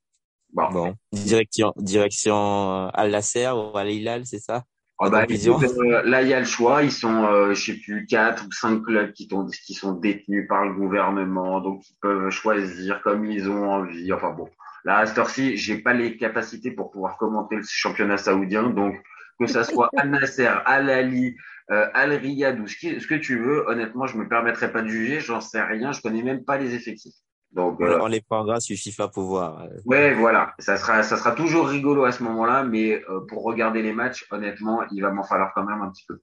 Bon. 0.54 0.70
bon. 0.72 0.96
Direction, 1.12 1.74
direction 1.78 2.90
Al 2.90 3.12
Nasser 3.12 3.50
ou 3.50 3.78
Al 3.78 3.90
Hilal, 3.90 4.26
c'est 4.26 4.40
ça? 4.40 4.64
Ah 5.04 5.10
bah, 5.10 5.26
écoute, 5.28 5.64
euh, 5.64 6.04
là, 6.04 6.22
il 6.22 6.28
y 6.28 6.34
a 6.34 6.40
le 6.40 6.46
choix. 6.46 6.84
Ils 6.84 6.92
sont, 6.92 7.26
euh, 7.26 7.56
je 7.56 7.72
sais 7.72 7.74
plus, 7.74 8.06
quatre 8.06 8.46
ou 8.46 8.52
cinq 8.52 8.84
clubs 8.84 9.12
qui, 9.14 9.28
sont, 9.28 9.48
qui 9.48 9.74
sont 9.74 9.94
détenus 9.94 10.48
par 10.48 10.64
le 10.64 10.74
gouvernement, 10.74 11.60
donc 11.60 11.82
ils 11.90 11.98
peuvent 12.00 12.30
choisir 12.30 13.02
comme 13.02 13.26
ils 13.26 13.50
ont 13.50 13.68
envie. 13.68 14.14
Enfin 14.14 14.30
bon, 14.30 14.48
là, 14.86 15.00
à 15.00 15.06
cette 15.08 15.18
heure-ci, 15.18 15.58
j'ai 15.58 15.80
pas 15.80 15.94
les 15.94 16.18
capacités 16.18 16.70
pour 16.70 16.92
pouvoir 16.92 17.18
commenter 17.18 17.56
le 17.56 17.64
championnat 17.68 18.18
saoudien, 18.18 18.70
donc 18.70 18.96
que 19.40 19.48
ça 19.48 19.64
soit 19.64 19.90
Al 19.98 20.12
Nasser, 20.12 20.52
Al 20.66 20.88
Ali, 20.88 21.36
euh, 21.72 21.88
Al 21.96 22.14
Riyad 22.14 22.60
ou 22.60 22.68
ce, 22.68 22.76
qui, 22.76 23.02
ce 23.02 23.08
que 23.08 23.16
tu 23.16 23.40
veux, 23.40 23.68
honnêtement, 23.68 24.06
je 24.06 24.18
me 24.18 24.28
permettrai 24.28 24.72
pas 24.72 24.84
de 24.84 24.88
juger. 24.88 25.20
J'en 25.20 25.42
sais 25.42 25.64
rien. 25.64 25.94
Je 25.94 26.02
connais 26.02 26.22
même 26.22 26.44
pas 26.44 26.58
les 26.58 26.76
effectifs. 26.76 27.16
Donc, 27.52 27.82
euh, 27.82 28.00
on 28.02 28.08
les 28.08 28.22
prendra 28.22 28.62
sur 28.62 28.78
FIFA 28.78 29.10
pour 29.10 29.24
voir. 29.24 29.68
Ouais, 29.86 30.14
voilà. 30.14 30.54
Ça 30.60 30.78
sera, 30.78 31.04
ça 31.04 31.18
sera 31.18 31.34
toujours 31.34 31.68
rigolo 31.68 32.06
à 32.06 32.12
ce 32.12 32.24
moment-là, 32.24 32.64
mais 32.64 33.04
euh, 33.10 33.22
pour 33.28 33.44
regarder 33.44 33.82
les 33.82 33.92
matchs, 33.92 34.26
honnêtement, 34.32 34.84
il 34.92 35.02
va 35.02 35.12
m'en 35.12 35.24
falloir 35.24 35.52
quand 35.54 35.66
même 35.66 35.82
un 35.82 35.90
petit 35.92 36.06
peu. 36.08 36.22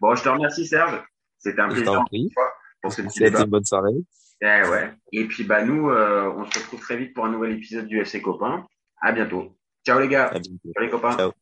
Bon, 0.00 0.14
je 0.14 0.24
te 0.24 0.28
remercie, 0.28 0.66
Serge. 0.66 1.02
C'était 1.38 1.60
un 1.60 1.68
plaisir 1.68 2.02
pour 2.82 2.92
ce 2.92 3.02
petit 3.02 3.20
débat. 3.20 3.42
une 3.42 3.50
bonne 3.50 3.64
soirée. 3.64 3.94
Eh 4.40 4.68
ouais. 4.68 4.92
Et 5.12 5.26
puis, 5.26 5.44
bah, 5.44 5.64
nous, 5.64 5.88
euh, 5.88 6.32
on 6.36 6.44
se 6.50 6.58
retrouve 6.58 6.80
très 6.80 6.96
vite 6.96 7.14
pour 7.14 7.24
un 7.24 7.30
nouvel 7.30 7.52
épisode 7.52 7.86
du 7.86 8.00
FC 8.00 8.20
Copain. 8.20 8.66
À 9.00 9.12
bientôt. 9.12 9.56
Ciao 9.86 10.00
les 10.00 10.08
gars. 10.08 10.26
À 10.26 10.38
bientôt. 10.38 10.72
Ciao 10.74 10.84
les 10.84 10.90
copains. 10.90 11.16
Ciao. 11.16 11.32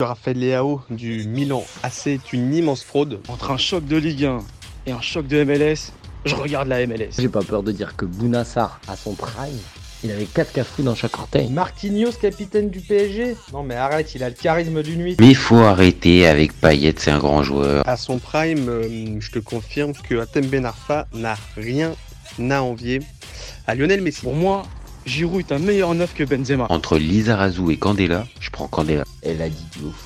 Raphaël 0.00 0.38
Leao 0.38 0.80
du 0.90 1.28
Milan 1.28 1.64
AC 1.82 2.08
est 2.08 2.32
une 2.32 2.52
immense 2.52 2.84
fraude. 2.84 3.20
Entre 3.28 3.50
un 3.50 3.56
choc 3.56 3.84
de 3.84 3.96
Ligue 3.96 4.24
1 4.24 4.38
et 4.86 4.92
un 4.92 5.00
choc 5.00 5.26
de 5.26 5.44
MLS, 5.44 5.92
je 6.26 6.34
regarde 6.34 6.68
la 6.68 6.86
MLS. 6.86 7.10
J'ai 7.18 7.28
pas 7.28 7.42
peur 7.42 7.62
de 7.62 7.72
dire 7.72 7.96
que 7.96 8.04
Bounassar, 8.04 8.80
à 8.88 8.96
son 8.96 9.14
prime, 9.14 9.58
il 10.04 10.10
avait 10.10 10.26
4 10.26 10.52
cafous 10.52 10.82
dans 10.82 10.94
chaque 10.94 11.16
orteil. 11.18 11.48
Marquinhos, 11.48 12.12
capitaine 12.20 12.68
du 12.68 12.80
PSG 12.80 13.36
Non 13.52 13.62
mais 13.62 13.76
arrête, 13.76 14.14
il 14.14 14.22
a 14.22 14.28
le 14.28 14.34
charisme 14.34 14.82
d'une 14.82 15.00
nuit. 15.00 15.16
Mais 15.20 15.34
faut 15.34 15.56
arrêter 15.56 16.26
avec 16.26 16.52
Payet, 16.60 16.94
c'est 16.98 17.10
un 17.10 17.18
grand 17.18 17.42
joueur. 17.42 17.88
À 17.88 17.96
son 17.96 18.18
prime, 18.18 18.68
euh, 18.68 19.16
je 19.20 19.30
te 19.30 19.38
confirme 19.38 19.92
que 19.92 20.20
Atem 20.20 20.46
Ben 20.46 20.64
Arfa 20.66 21.06
n'a 21.14 21.36
rien 21.56 21.94
à 22.50 22.62
envier 22.62 23.00
à 23.66 23.74
Lionel 23.74 24.02
Messi. 24.02 24.22
Pour 24.22 24.34
moi, 24.34 24.64
Giroud 25.06 25.40
est 25.40 25.52
un 25.52 25.58
meilleur 25.58 25.94
neuf 25.94 26.14
que 26.14 26.24
Benzema. 26.24 26.66
Entre 26.68 26.98
Lizarazu 26.98 27.70
et 27.70 27.76
Candela, 27.76 28.26
je 28.40 28.50
prends 28.50 28.66
Candela. 28.66 29.04
Elle 29.22 29.40
a 29.40 29.48
dit 29.48 29.66
de 29.78 29.86
ouf. 29.86 30.04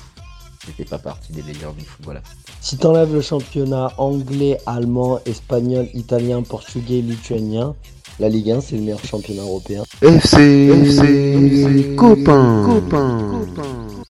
C'était 0.65 0.85
pas 0.85 0.99
partie 0.99 1.33
des 1.33 1.41
meilleurs 1.41 1.73
du 1.73 1.83
football. 1.83 2.21
Si 2.63 2.77
t'enlèves 2.77 3.11
le 3.11 3.21
championnat 3.21 3.91
anglais, 3.97 4.59
allemand, 4.67 5.19
espagnol, 5.25 5.87
italien, 5.95 6.43
portugais, 6.43 7.01
lituanien, 7.01 7.73
la 8.19 8.29
Ligue 8.29 8.51
1 8.51 8.61
c'est 8.61 8.75
le 8.75 8.83
meilleur 8.83 9.03
championnat 9.03 9.41
européen. 9.41 9.81
FC, 10.03 10.69
FC, 10.69 11.95
copain, 11.95 12.63
copain. 12.63 13.91